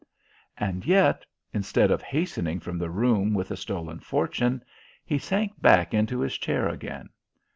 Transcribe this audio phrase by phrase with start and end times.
[0.57, 4.63] And yet, instead of hastening from the room with the stolen fortune,
[5.05, 7.09] he sank back into his chair again.